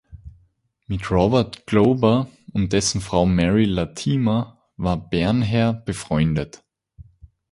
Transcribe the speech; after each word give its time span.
Mit 0.87 1.11
Robert 1.11 1.67
Glover 1.67 2.27
und 2.53 2.73
dessen 2.73 3.01
Frau 3.01 3.27
Mary 3.27 3.65
Latimer 3.65 4.59
war 4.75 4.97
Bernher 4.97 5.73
befreundet. 5.73 6.63